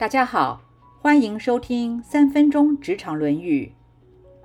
[0.00, 0.62] 大家好，
[1.02, 3.70] 欢迎收听三分钟职场论语。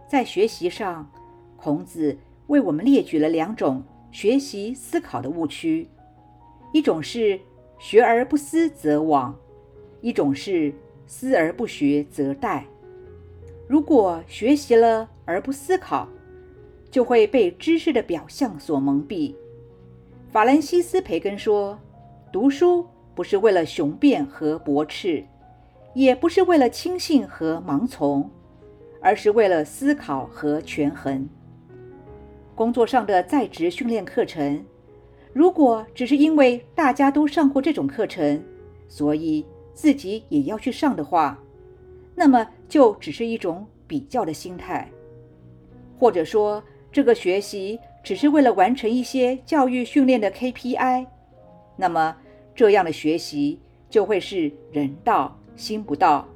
[0.05, 1.09] 在学习上，
[1.55, 3.81] 孔子为我们列举了两种
[4.11, 5.87] 学习思考的误区：
[6.73, 7.39] 一种是
[7.79, 9.33] 学而不思则罔，
[10.02, 10.73] 一种是
[11.07, 12.63] 思而不学则殆。
[13.65, 16.09] 如果学习了而不思考，
[16.91, 19.33] 就会被知识的表象所蒙蔽。
[20.33, 21.79] 法兰西斯·培根说
[22.29, 22.85] ：“读书
[23.15, 25.23] 不是为了雄辩和驳斥，
[25.96, 28.30] 也不是为了轻信和盲从。”
[29.02, 31.30] 而是为了思考和权衡。
[32.55, 34.66] 工作上的在职训练课程，
[35.31, 38.44] 如果只是因为大家都上过这种课程，
[38.88, 39.45] 所以
[39.76, 41.39] 自己也要去上的话，
[42.16, 44.89] 那么就只是一种比较的心态。
[46.00, 51.05] 或者说，这个学习只是为了完成一些教育训练的 KPI，
[51.77, 52.17] 那么
[52.55, 56.27] 这样的学习就会是人道心不到，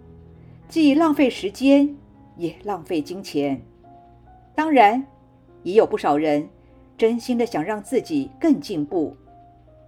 [0.67, 1.95] 既浪费时间。
[2.39, 3.61] 也浪费金钱。
[4.55, 5.05] 当然，
[5.61, 6.47] 也有不少人
[6.97, 9.13] 真心的想让自己更进步，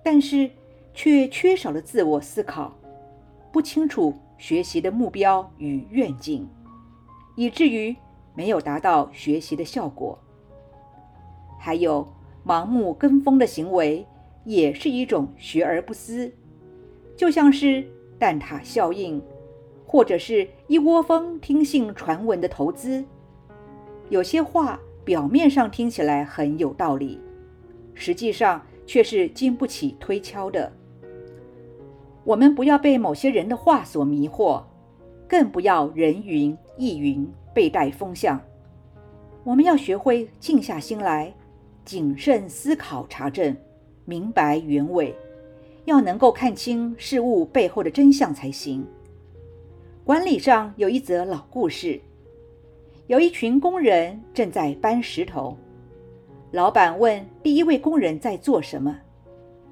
[0.04, 0.52] 但是
[0.94, 2.76] 却缺少了自我思考，
[3.54, 6.45] 不清楚学习的目标与愿景，
[7.38, 7.95] 以至于
[8.36, 10.20] 没有达到学习的效果。
[11.58, 12.06] 还有
[12.45, 14.06] 盲目跟风的行为，
[14.44, 16.30] 也是一种学而不思，
[17.16, 17.90] 就像是
[18.22, 19.19] 蛋挞效应。
[19.83, 23.03] 或者是一窝蜂听信传闻的投资，
[24.08, 27.19] 有些话表面上听起来很有道理，
[27.94, 30.72] 实际上却是经不起推敲的。
[32.23, 34.64] 我们不要被某些人的话所迷惑，
[35.27, 38.39] 更不要人云亦云、被带风向。
[39.44, 41.33] 我们要学会静下心来，
[41.83, 43.53] 谨慎思考、查证，
[44.05, 45.14] 明白原委，
[45.86, 48.86] 要能够看清事物背后的真相才行。
[50.04, 52.02] 管理上有一则老故事，
[53.08, 55.58] 有一群工人正在搬石头。
[56.52, 58.98] 老板问第一位工人在做什么，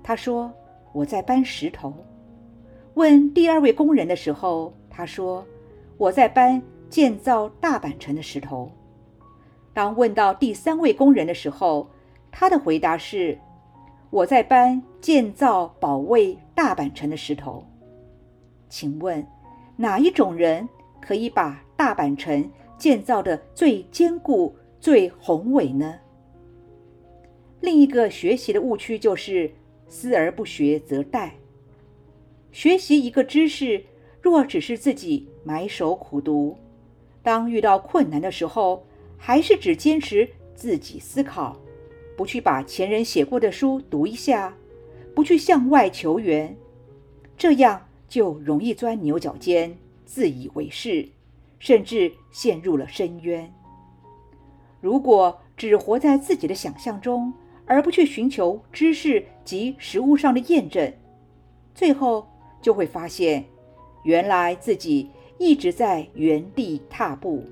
[0.01, 0.51] 他说
[0.94, 1.94] ：“我在搬石头。”
[2.95, 5.45] 问第二位工人的时候，他说
[5.97, 8.72] ：“我在搬建造大阪城的石头。”
[9.73, 11.89] 当问到第三位工人的时候，
[12.31, 13.38] 他的回答是
[14.09, 17.63] ：“我在搬建造保卫大阪城的石头。”
[18.69, 19.25] 请问？
[19.75, 20.67] 哪一种人
[20.99, 25.95] 可以把大阪城建造的最坚固、最宏伟呢？
[27.61, 29.49] 另一个学习的误区就是
[29.87, 31.29] 思而不学则殆。
[32.51, 33.85] 学习一个知识，
[34.21, 36.57] 若只是自己埋首苦读，
[37.23, 38.85] 当遇到困难的时候，
[39.17, 41.57] 还是只坚持自己思考，
[42.19, 44.53] 不去把前人写过的书读一下，
[45.16, 46.53] 不去向外求援，
[47.38, 47.85] 这样。
[48.09, 51.07] 就容易钻牛角尖、自以为是，
[51.59, 53.53] 甚至陷入了深渊。
[54.81, 57.31] 如果只活在自己的想象中，
[57.66, 60.91] 而不去寻求知识及实物上的验证，
[61.74, 62.28] 最后
[62.62, 63.46] 就会发现，
[64.03, 67.46] 原来自己一直在原地踏步，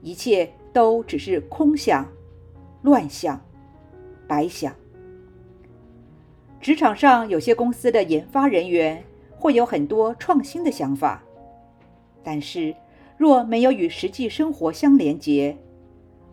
[0.00, 2.08] 一切都只是空想、
[2.82, 3.44] 乱想、
[4.26, 4.74] 白想。
[6.60, 9.02] 职场上有些公司的研发人员。
[9.38, 11.22] 会有很多创新的想法，
[12.24, 12.74] 但是
[13.18, 15.54] 若没有与实际生活相连接，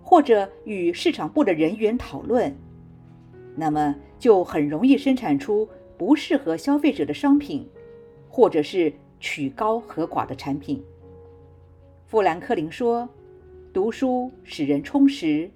[0.02, 2.56] 或者与市场部的人员讨论，
[3.58, 5.68] 那么就很容易生产出
[5.98, 7.70] 不适合消费者的商品，
[8.30, 10.82] 或者是曲高和寡的产品。
[12.08, 13.08] 富兰克林说
[13.74, 15.52] ：“读书使人充实，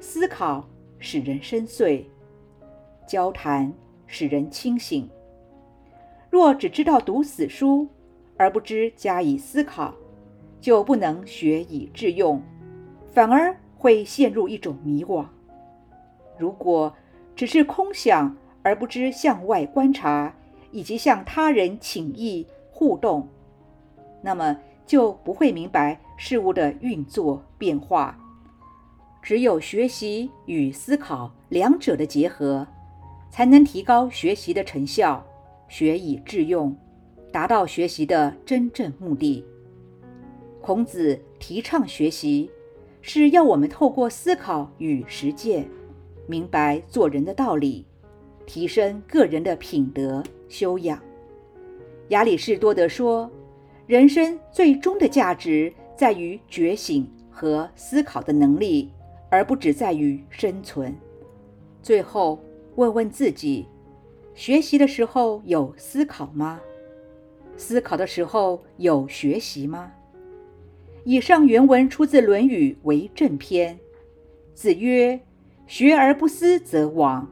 [0.00, 0.68] 思考
[0.98, 2.04] 使人深邃，
[3.06, 3.72] 交谈
[4.06, 5.08] 使人清醒。”
[6.30, 7.88] 若只知道读死书，
[8.36, 9.94] 而不知加以思考，
[10.60, 12.42] 就不能学以致用，
[13.12, 15.24] 反而会陷入一种迷惘。
[16.36, 16.94] 如果
[17.34, 20.34] 只是空想，而不知向外观察
[20.70, 23.26] 以及向他人请益互动，
[24.20, 28.18] 那么就不会明白事物的运作变化。
[29.28, 32.66] 只有学习与思考两者的结合，
[33.28, 35.22] 才能提高学习的成效。
[35.68, 36.74] 学以致用，
[37.30, 39.44] 达到学习的真正目的。
[40.62, 42.50] 孔子提倡学习，
[43.02, 45.68] 是要我们透过思考与实践，
[46.26, 47.84] 明白做人的道理，
[48.46, 50.98] 提升个人的品德修养。
[52.08, 53.30] 亚里士多德说
[53.86, 58.90] ：“人生最终的价值在于觉醒和思考的能力，
[59.30, 60.94] 而不只在于生存。”
[61.82, 62.38] 最后，
[62.76, 63.66] 问问自己。
[64.34, 66.60] 学习的时候有思考吗？
[67.56, 69.90] 思考的时候有学习吗？
[71.02, 73.74] 以上原文出自《论语·为政篇》。
[74.54, 75.18] 子曰
[75.66, 77.26] ：“学而不思则罔，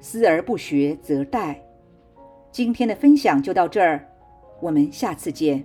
[0.00, 1.56] 思而不学则殆。”
[2.50, 4.06] 今天的分享就到这儿，
[4.60, 5.62] 我们下次见。